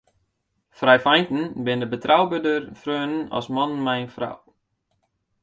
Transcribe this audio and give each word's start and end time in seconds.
Frijfeinten 0.77 1.41
binne 1.65 1.87
betrouberder 1.93 2.67
freonen 2.81 3.21
as 3.37 3.47
mannen 3.55 3.81
mei 3.85 3.99
in 4.03 4.11
frou. 4.15 4.37